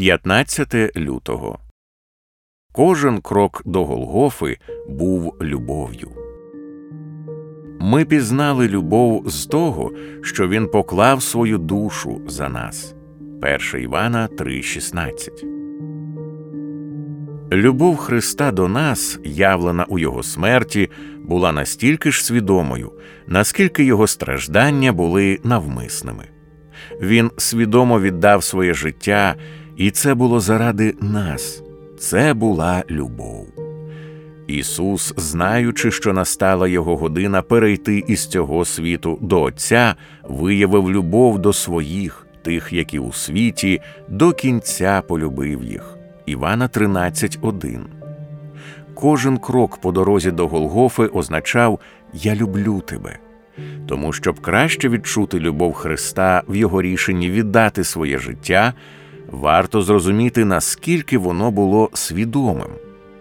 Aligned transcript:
15 0.00 0.96
лютого. 0.96 1.58
Кожен 2.72 3.20
крок 3.20 3.62
до 3.64 3.84
Голгофи 3.84 4.58
був 4.88 5.36
любов'ю. 5.42 6.10
Ми 7.80 8.04
пізнали 8.04 8.68
любов 8.68 9.30
з 9.30 9.46
того, 9.46 9.92
що 10.22 10.48
він 10.48 10.66
поклав 10.66 11.22
свою 11.22 11.58
душу 11.58 12.20
за 12.26 12.48
нас. 12.48 12.94
1 13.72 13.82
Івана 13.82 14.28
3,16. 14.38 15.44
Любов 17.52 17.96
Христа 17.96 18.52
до 18.52 18.68
нас, 18.68 19.18
явлена 19.24 19.84
у 19.88 19.98
Його 19.98 20.22
смерті, 20.22 20.90
була 21.18 21.52
настільки 21.52 22.10
ж 22.10 22.24
свідомою, 22.24 22.92
наскільки 23.26 23.84
його 23.84 24.06
страждання 24.06 24.92
були 24.92 25.38
навмисними. 25.44 26.24
Він 27.00 27.30
свідомо 27.36 28.00
віддав 28.00 28.44
своє 28.44 28.74
життя, 28.74 29.34
і 29.80 29.90
це 29.90 30.14
було 30.14 30.40
заради 30.40 30.94
нас, 31.00 31.62
це 31.98 32.34
була 32.34 32.84
любов. 32.90 33.46
Ісус, 34.46 35.14
знаючи, 35.16 35.90
що 35.90 36.12
настала 36.12 36.68
його 36.68 36.96
година 36.96 37.42
перейти 37.42 38.04
із 38.06 38.26
цього 38.26 38.64
світу 38.64 39.18
до 39.20 39.42
Отця, 39.42 39.94
виявив 40.22 40.90
любов 40.90 41.38
до 41.38 41.52
своїх, 41.52 42.26
тих, 42.42 42.72
які 42.72 42.98
у 42.98 43.12
світі, 43.12 43.80
до 44.08 44.32
кінця 44.32 45.02
полюбив 45.08 45.64
їх. 45.64 45.96
Івана 46.26 46.68
13,1 46.68 47.80
Кожен 48.94 49.38
крок 49.38 49.80
по 49.80 49.92
дорозі 49.92 50.30
до 50.30 50.48
Голгофи 50.48 51.06
означав 51.06 51.80
Я 52.12 52.34
люблю 52.34 52.80
тебе. 52.80 53.18
Тому, 53.88 54.12
щоб 54.12 54.40
краще 54.40 54.88
відчути 54.88 55.40
любов 55.40 55.72
Христа 55.72 56.42
в 56.48 56.56
Його 56.56 56.82
рішенні 56.82 57.30
віддати 57.30 57.84
своє 57.84 58.18
життя, 58.18 58.74
варто 59.30 59.82
зрозуміти, 59.82 60.44
наскільки 60.44 61.18
воно 61.18 61.50
було 61.50 61.90
свідомим. 61.94 62.70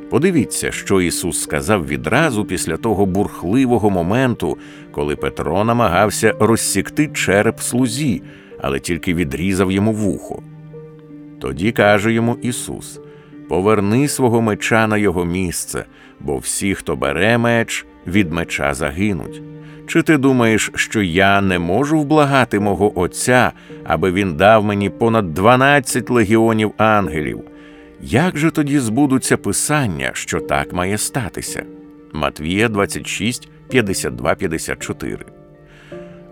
Подивіться, 0.10 0.72
що 0.72 1.02
Ісус 1.02 1.42
сказав 1.42 1.88
відразу 1.88 2.46
після 2.46 2.78
того 2.78 3.06
бурхливого 3.06 3.90
моменту, 3.90 4.58
коли 4.92 5.16
Петро 5.16 5.64
намагався 5.64 6.34
розсікти 6.40 7.08
череп 7.08 7.60
слузі, 7.60 8.22
але 8.62 8.80
тільки 8.80 9.14
відрізав 9.14 9.72
йому 9.72 9.94
вухо. 9.94 10.44
Тоді 11.42 11.72
каже 11.72 12.14
йому 12.14 12.38
Ісус: 12.42 13.00
Поверни 13.50 14.08
свого 14.08 14.42
меча 14.42 14.88
на 14.88 14.98
його 14.98 15.26
місце, 15.26 15.86
бо 16.20 16.38
всі, 16.38 16.76
хто 16.76 16.96
бере 16.96 17.38
меч, 17.38 17.86
від 18.08 18.32
меча 18.32 18.74
загинуть. 18.74 19.42
Чи 19.88 20.02
ти 20.02 20.18
думаєш, 20.18 20.72
що 20.76 21.02
я 21.02 21.42
не 21.42 21.60
можу 21.60 22.00
вблагати 22.00 22.60
мого 22.60 23.00
Отця, 23.00 23.52
аби 23.84 24.12
він 24.12 24.36
дав 24.36 24.64
мені 24.64 24.90
понад 24.90 25.34
дванадцять 25.34 26.10
легіонів 26.10 26.74
ангелів? 26.78 27.42
Як 28.02 28.38
же 28.38 28.52
тоді 28.52 28.80
збудуться 28.80 29.38
писання, 29.38 30.12
що 30.14 30.40
так 30.40 30.74
має 30.74 30.98
статися? 30.98 31.64
Матвія 32.14 32.70
26, 32.70 33.50
52, 33.70 34.36
54 34.36 35.18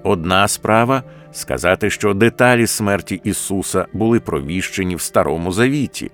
Одна 0.03 0.47
справа 0.47 1.03
сказати, 1.31 1.89
що 1.89 2.13
деталі 2.13 2.67
смерті 2.67 3.21
Ісуса 3.23 3.85
були 3.93 4.19
провіщені 4.19 4.95
в 4.95 5.01
Старому 5.01 5.51
Завіті, 5.51 6.11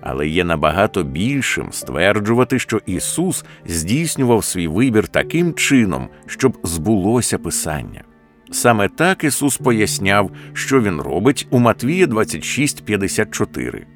але 0.00 0.28
є 0.28 0.44
набагато 0.44 1.02
більшим 1.02 1.72
стверджувати, 1.72 2.58
що 2.58 2.80
Ісус 2.86 3.44
здійснював 3.66 4.44
свій 4.44 4.68
вибір 4.68 5.08
таким 5.08 5.54
чином, 5.54 6.08
щоб 6.26 6.58
збулося 6.62 7.38
Писання. 7.38 8.04
Саме 8.50 8.88
так 8.88 9.24
Ісус 9.24 9.56
поясняв, 9.56 10.30
що 10.52 10.80
Він 10.80 11.00
робить 11.00 11.46
у 11.50 11.58
Матвія 11.58 12.06
26, 12.06 12.84
54. 12.84 13.86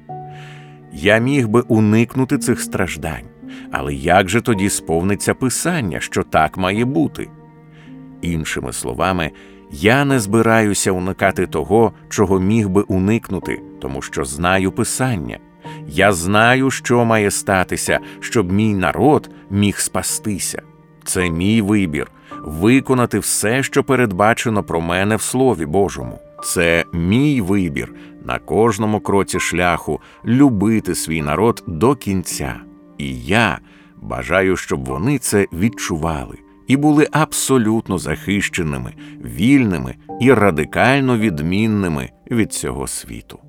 Я 0.93 1.17
міг 1.17 1.47
би 1.47 1.61
уникнути 1.61 2.37
цих 2.37 2.61
страждань, 2.61 3.25
але 3.71 3.93
як 3.93 4.29
же 4.29 4.41
тоді 4.41 4.69
сповниться 4.69 5.33
Писання, 5.33 5.99
що 5.99 6.23
так 6.23 6.57
має 6.57 6.85
бути? 6.85 7.27
Іншими 8.21 8.73
словами, 8.73 9.31
я 9.71 10.05
не 10.05 10.19
збираюся 10.19 10.91
уникати 10.91 11.47
того, 11.47 11.93
чого 12.09 12.39
міг 12.39 12.69
би 12.69 12.81
уникнути, 12.81 13.61
тому 13.81 14.01
що 14.01 14.25
знаю 14.25 14.71
Писання. 14.71 15.39
Я 15.87 16.13
знаю, 16.13 16.71
що 16.71 17.05
має 17.05 17.31
статися, 17.31 17.99
щоб 18.19 18.51
мій 18.51 18.73
народ 18.73 19.29
міг 19.49 19.79
спастися. 19.79 20.61
Це 21.03 21.29
мій 21.29 21.61
вибір 21.61 22.11
виконати 22.45 23.19
все, 23.19 23.63
що 23.63 23.83
передбачено 23.83 24.63
про 24.63 24.81
мене 24.81 25.15
в 25.15 25.21
Слові 25.21 25.65
Божому. 25.65 26.19
Це 26.43 26.85
мій 26.93 27.41
вибір 27.41 27.93
на 28.25 28.39
кожному 28.39 28.99
кроці 28.99 29.39
шляху 29.39 30.01
любити 30.25 30.95
свій 30.95 31.21
народ 31.21 31.63
до 31.67 31.95
кінця. 31.95 32.55
І 32.97 33.19
я 33.19 33.59
бажаю, 34.01 34.57
щоб 34.57 34.85
вони 34.85 35.17
це 35.17 35.47
відчували 35.53 36.37
і 36.67 36.77
були 36.77 37.07
абсолютно 37.11 37.97
захищеними, 37.97 38.93
вільними 39.25 39.95
і 40.21 40.33
радикально 40.33 41.17
відмінними 41.17 42.09
від 42.31 42.53
цього 42.53 42.87
світу. 42.87 43.39